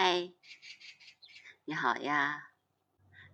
[0.00, 0.30] 嗨，
[1.64, 2.50] 你好呀！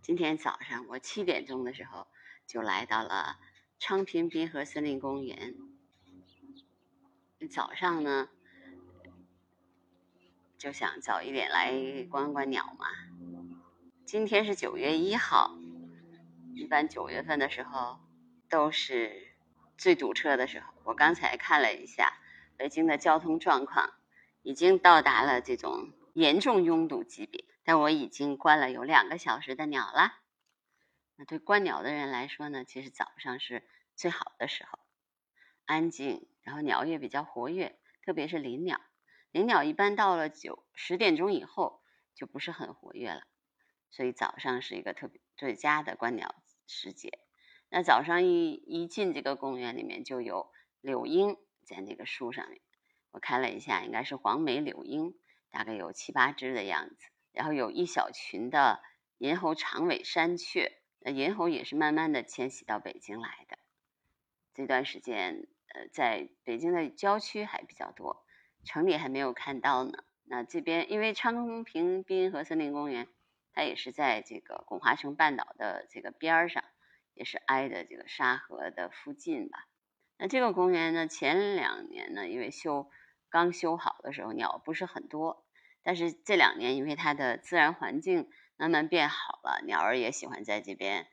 [0.01, 2.07] 今天早上我七点钟的时候
[2.47, 3.39] 就来到了
[3.79, 5.55] 昌平滨河森林公园。
[7.51, 8.31] 早上呢，
[10.57, 12.87] 就想早一点来观观鸟嘛。
[14.07, 15.59] 今天是九月一号，
[16.55, 18.01] 一般九月份的时候
[18.49, 19.35] 都是
[19.77, 20.73] 最堵车的时候。
[20.85, 22.15] 我刚才看了一下
[22.57, 23.93] 北京的交通状况，
[24.41, 25.93] 已经到达了这种。
[26.15, 30.15] 严重拥堵级别，但我已经观了有两个小时的鸟了。
[31.17, 33.65] 那对观鸟的人来说呢，其实早上是
[33.97, 34.79] 最好的时候，
[35.65, 38.81] 安静，然后鸟也比较活跃，特别是林鸟。
[39.33, 41.83] 林鸟一般到了九十点钟以后
[42.15, 43.25] 就不是很活跃了，
[43.91, 46.37] 所以早上是一个特别最佳的观鸟
[46.69, 47.19] 时节。
[47.71, 52.61] 那早上一一进这个公园里面，就有柳莺在那个树上面，
[53.11, 55.17] 我看了一下，应该是黄眉柳莺。
[55.55, 58.83] 大概有七八只的样子，然后有一小群的
[59.19, 63.57] 银喉长尾山雀，那银喉也是慢慢的迁徙到北京来的。
[64.53, 68.27] 这段时间，呃，在北京的郊区还比较多，
[68.65, 70.03] 城里还没有看到呢。
[70.25, 73.07] 那这边因为昌平滨河森林公园，
[73.53, 76.65] 它也是在这个巩华城半岛的这个边儿上，
[77.15, 79.69] 也是挨着这个沙河的附近吧。
[80.19, 82.91] 那这个公园呢，前两年呢，因为修
[83.29, 85.45] 刚修好的时候，鸟不是很多。
[85.85, 91.07] 但是这两年，因为它的自然环境慢慢变好了，鸟儿也喜欢在这边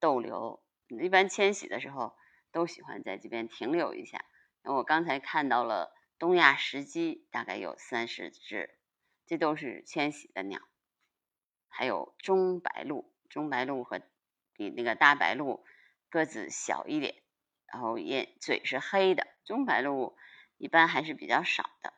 [0.00, 0.64] 逗留。
[0.88, 2.16] 一般迁徙的时候，
[2.50, 4.24] 都喜欢在这边停留一下。
[4.62, 8.78] 那我刚才看到了东亚石鸡，大概有三十只，
[9.26, 10.60] 这都是迁徙的鸟。
[11.68, 14.00] 还有中白鹭，中白鹭和
[14.54, 15.62] 比那个大白鹭
[16.08, 17.16] 个子小一点，
[17.66, 19.26] 然后眼嘴是黑的。
[19.44, 20.14] 中白鹭
[20.56, 21.92] 一般还是比较少的。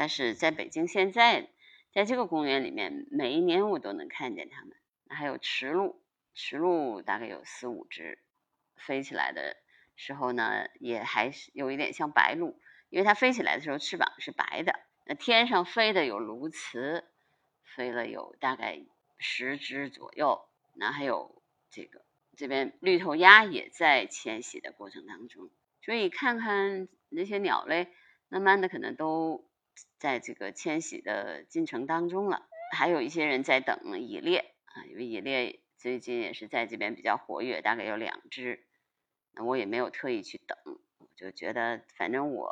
[0.00, 1.50] 但是在北京现在，
[1.92, 4.74] 在这个公园里面，每一年我都能看见它们。
[5.10, 5.94] 还有池鹭，
[6.32, 8.18] 池鹭大概有四五只，
[8.76, 9.58] 飞起来的
[9.96, 12.54] 时候呢，也还是有一点像白鹭，
[12.88, 14.80] 因为它飞起来的时候翅膀是白的。
[15.04, 17.04] 那天上飞的有鸬鹚，
[17.62, 18.80] 飞了有大概
[19.18, 20.48] 十只左右。
[20.72, 22.00] 那还有这个
[22.38, 25.50] 这边绿头鸭也在迁徙的过程当中，
[25.82, 27.88] 所以看看那些鸟类，
[28.30, 29.44] 慢慢的可能都。
[29.98, 38.64] 在这个迁徙的进程当中了，还有一些人在等蚁猎啊，因为蚁猎最近也是在这边比较活跃，大概有两只。
[39.32, 40.58] 那我也没有特意去等，
[40.98, 42.50] 我就觉得反正我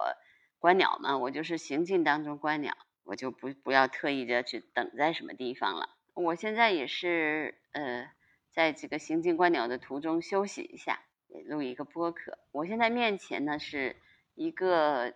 [0.59, 5.89] 观鸟嘛，我就是行进当中观鸟，我就不不要特意的去等在什么地方了。
[6.15, 8.11] 我现在也是呃，
[8.53, 11.03] 在这个行进观鸟的途中休息一下，
[11.47, 12.39] 录一个播客。
[12.53, 13.97] 我现在面前呢是
[14.35, 15.15] 一个。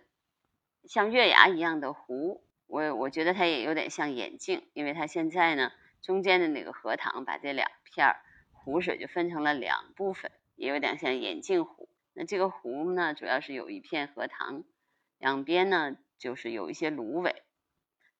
[0.85, 5.71] 像月牙一样的湖，我我觉得它也有点像眼镜，因为它现在呢
[6.01, 8.15] 中间的那个荷塘把这两片
[8.51, 11.89] 湖水就分成了两部分，也有点像眼镜湖。
[12.13, 14.63] 那这个湖呢，主要是有一片荷塘，
[15.17, 17.43] 两边呢就是有一些芦苇，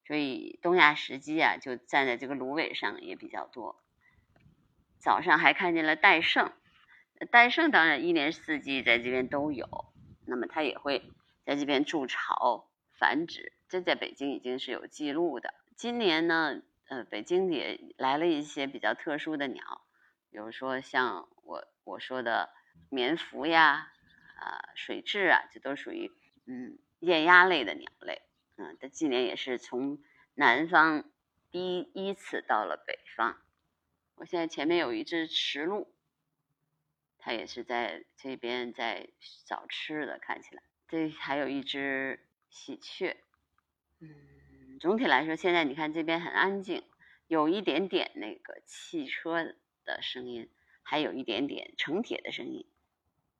[0.08, 3.84] 所以东亚石鸡啊就站在这个芦苇上也比较多。
[5.00, 6.52] 早上还看见了戴胜，
[7.30, 9.68] 戴胜当然一年四季在这边都有，
[10.26, 11.04] 那么它也会。
[11.46, 15.54] 在这边筑巢繁殖，这在北京已经是有记录的。
[15.76, 19.86] 今年呢，呃，北京也来了一些比较特殊的鸟，
[20.30, 22.50] 比如说像我我说的
[22.90, 23.92] 棉蜉呀，
[24.40, 26.12] 啊，水蛭啊，这都属于
[26.46, 28.22] 嗯雁鸭类的鸟类。
[28.56, 29.98] 嗯，它今年也是从
[30.36, 31.10] 南方
[31.52, 33.42] 第一次到了北方。
[34.16, 35.88] 我现在前面有一只池鹭，
[37.18, 39.10] 它也是在这边在
[39.46, 40.62] 找吃的，看起来。
[40.94, 42.20] 这还有一只
[42.52, 43.18] 喜鹊，
[44.00, 46.84] 嗯，总体来说，现在你看这边很安静，
[47.26, 49.56] 有一点点那个汽车
[49.86, 50.52] 的声音，
[50.84, 52.68] 还有一点点城铁的声音，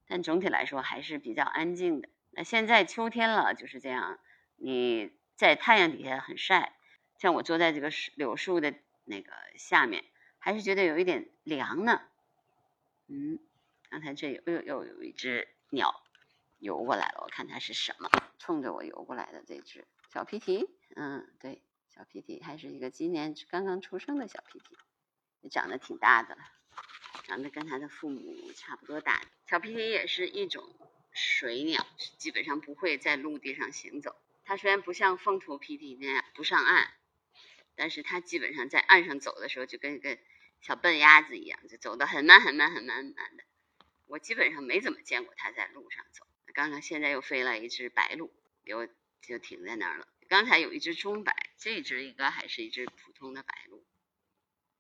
[0.08, 2.10] 但总体来说还是比较安静的。
[2.32, 4.20] 那现在秋天了，就是这样，
[4.56, 6.74] 你在太阳底下很晒，
[7.20, 8.74] 像我坐在这个柳树的
[9.06, 10.04] 那个下面，
[10.40, 12.02] 还是觉得有一点凉呢。
[13.10, 13.38] 嗯，
[13.92, 16.03] 刚才这又又有一只鸟。
[16.64, 20.66] 游过来了，我看它是什么，冲着我游过来的这只小皮提，
[20.96, 21.62] 嗯，对，
[21.94, 24.78] 小皮提还是一个今年刚刚出生的小皮提，
[25.42, 26.42] 也长得挺大的了，
[27.26, 29.22] 长得跟它的父母差不多大。
[29.46, 30.64] 小皮提也是一种
[31.12, 31.86] 水鸟，
[32.18, 34.16] 基本上不会在陆地上行走。
[34.46, 36.94] 它虽然不像凤头皮皮那样不上岸，
[37.76, 40.18] 但是它基本上在岸上走的时候就跟一个
[40.62, 43.44] 小笨鸭子一样，就走得很慢很慢很慢很慢的。
[44.06, 46.26] 我基本上没怎么见过它在路上走。
[46.54, 48.30] 刚刚现在又飞来一只白鹭，
[48.64, 48.88] 给我
[49.22, 50.08] 就停在那儿了。
[50.30, 53.84] 刚才有一只中白，这只应该还是一只普通的白鹭。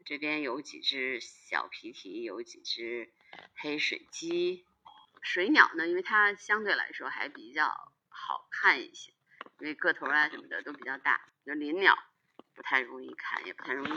[0.05, 3.11] 这边有几只小皮皮，有几只
[3.55, 4.65] 黑水鸡。
[5.21, 7.67] 水鸟呢，因为它相对来说还比较
[8.09, 9.13] 好看一些，
[9.59, 11.21] 因为个头啊什么的都比较大。
[11.45, 11.97] 就林鸟
[12.53, 13.89] 不太容易看，也不太容易，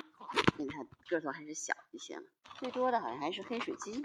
[0.58, 2.19] 因为它个头还是小一些。
[2.58, 4.05] 最多的好像还是黑水鸡。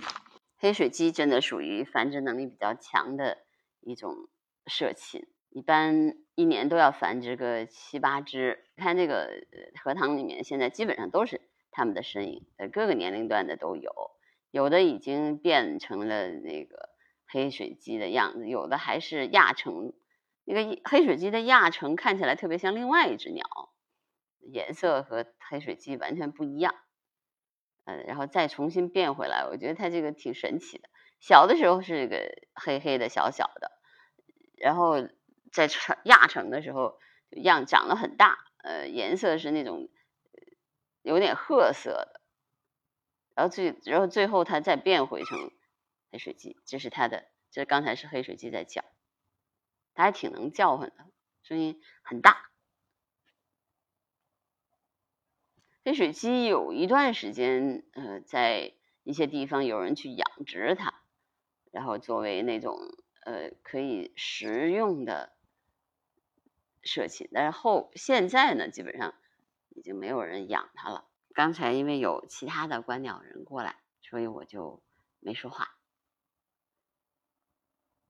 [0.57, 3.45] 黑水鸡真的属于繁殖能力比较强的
[3.81, 4.15] 一种
[4.67, 8.63] 社禽，一般一年都要繁殖个七八只。
[8.77, 9.29] 看这个
[9.83, 11.41] 荷塘里面，现在基本上都是
[11.71, 13.91] 它们的身影，呃，各个年龄段的都有，
[14.51, 16.89] 有的已经变成了那个。
[17.33, 19.93] 黑水鸡的样子，有的还是亚成，
[20.43, 23.45] 那个黑水鸡的亚成看起来特别像另外一只鸟，
[24.41, 26.75] 颜色和黑水鸡完全不一样。
[27.85, 30.89] 嗯，然后再重新变回来，我觉得它这个挺神奇的。
[31.21, 32.17] 小的时候是个
[32.53, 33.71] 黑黑的小小的，
[34.57, 34.95] 然后
[35.53, 39.87] 在成亚成的时候样长得很大，呃，颜色是那种
[41.01, 42.21] 有点褐色的，
[43.35, 45.51] 然后最然后最后它再变回成。
[46.13, 48.83] 黑水鸡，这是它的，这刚才是黑水鸡在叫，
[49.93, 51.05] 它还挺能叫唤的，
[51.41, 52.49] 声音很大。
[55.85, 58.73] 黑水鸡有一段时间，呃，在
[59.03, 61.00] 一些地方有人去养殖它，
[61.71, 62.77] 然后作为那种
[63.23, 65.33] 呃可以食用的
[66.83, 69.13] 社禽，但是后现在呢，基本上
[69.69, 71.07] 已经没有人养它了。
[71.33, 74.83] 刚才因为有其他的观鸟人过来，所以我就
[75.19, 75.77] 没说话。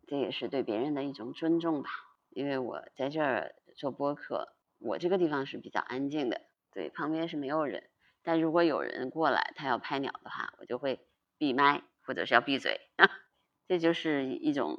[0.08, 1.90] 这也是对别人的一种尊重吧，
[2.31, 6.42] 因为我在这儿做播客，我这个地方是比较安静的，
[6.72, 7.90] 对，旁边是没有人。
[8.24, 11.00] 但如果有人过来，他要拍鸟的话，我就会
[11.38, 12.81] 闭麦或者是要闭嘴。
[13.68, 14.78] 这就是一种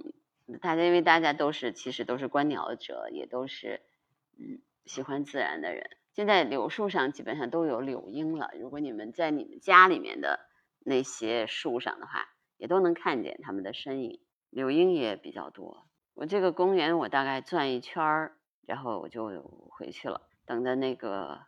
[0.60, 3.80] 大家，因为大家都是其实都是观鸟者，也都是
[4.38, 5.90] 嗯喜欢自然的人。
[6.12, 10.40] 现在柳树上基本上都有柳莺了，如果你们在你们家里面的
[10.80, 14.20] 那些树上的话，也都能看见它们的身影。
[14.50, 15.86] 柳莺也比较多。
[16.12, 18.36] 我这个公园我大概转一圈儿，
[18.66, 20.28] 然后我就回去了。
[20.44, 21.40] 等着那个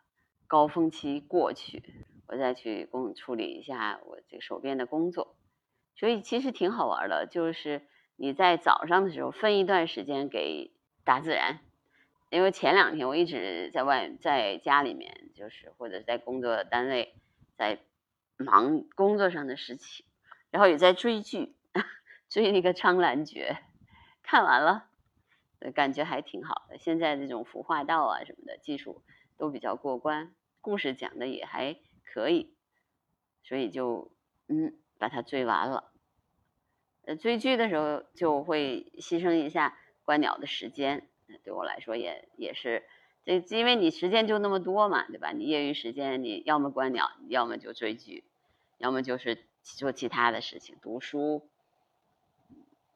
[0.47, 1.83] 高峰期过去，
[2.27, 5.35] 我再去工处理一下我这手边的工作。
[5.95, 7.81] 所以其实挺好玩的，就是
[8.15, 10.71] 你在早上的时候分一段时间给
[11.03, 11.59] 大自然。
[12.29, 17.15] 因为前两天我一直在外在家里面，就是或者在工作单位
[17.55, 17.79] 在
[18.37, 20.05] 忙工作上的事情，
[20.51, 21.55] 然后也在追剧。
[22.27, 23.55] 追那个《苍兰诀》，
[24.23, 24.89] 看完了，
[25.73, 26.77] 感觉还挺好的。
[26.77, 29.03] 现在这种服化道啊什么的技术
[29.37, 32.53] 都比较过关，故事讲的也还可以，
[33.43, 34.11] 所以就
[34.47, 35.91] 嗯把它追完了。
[37.05, 41.07] 呃，追剧的时候就会牺牲一下观鸟的时间，
[41.43, 42.83] 对我来说也也是
[43.25, 45.31] 这，因为你时间就那么多嘛，对吧？
[45.31, 48.23] 你业余时间你要么观鸟，要么就追剧，
[48.77, 51.47] 要么就是做其他的事情，读书。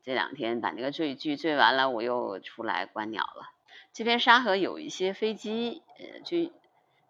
[0.02, 3.52] 这两天把那个追剧追完了，我又出来观鸟了。
[3.94, 6.52] 这边沙河有一些飞机，呃，军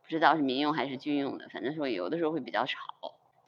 [0.03, 2.79] 不知道是民用还是军用的，反正说有的时候会比较吵。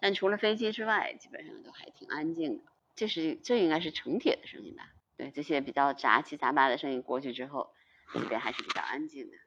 [0.01, 2.63] 但除了飞机之外，基本上都还挺安静的。
[2.95, 4.92] 这是这应该是城铁的声音吧？
[5.15, 7.74] 对，这些比较杂七杂八的声音过去之后，
[8.12, 9.38] 这边还是比较安静的。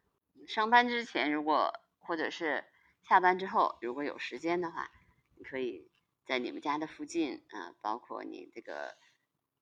[0.49, 2.65] 上班之前，如果或者是
[3.03, 4.91] 下班之后，如果有时间的话，
[5.37, 5.91] 你可以
[6.25, 8.97] 在你们家的附近啊，包括你这个。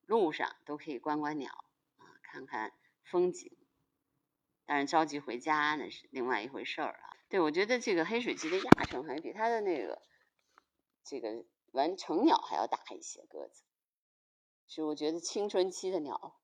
[0.05, 1.49] 路上都可以观观鸟
[1.95, 2.73] 啊，看看
[3.05, 3.55] 风景。
[4.65, 7.15] 当然着急回家那是另外一回事儿啊。
[7.29, 10.01] 对，我觉得这个黑水鸡的亚成好像比它的那个
[11.03, 13.63] 这个完成鸟还要大一些个子，
[14.67, 16.35] 是我觉得青春期的鸟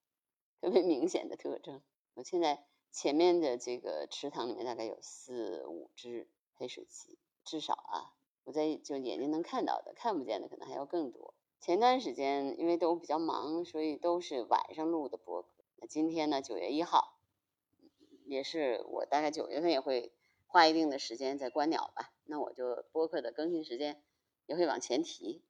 [0.62, 1.82] 特别明显的特征。
[2.14, 8.14] 我现在前面的这个池塘里面大概有四五只黑水鸡，至少啊，
[8.44, 11.34] 我在就眼睛能看到的，看不见的可能还要更多。
[11.62, 15.50] 前段时间因为都比较忙，所以都是晚上录的播客。
[15.76, 17.20] 那今天呢，九月一号，
[18.26, 20.12] 也是我大概九月份也会
[20.48, 22.14] 花一定的时间在观鸟吧。
[22.26, 24.02] 那我就播客的更新时间
[24.50, 25.44] 也会往前提，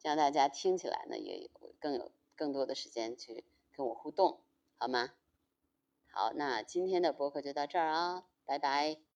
[0.00, 4.42] 这样大家听起来呢也有更有更多的时间去跟我互动，
[4.76, 5.12] 好吗？
[6.12, 9.00] 好，那今天的播客就到这儿啊，拜拜。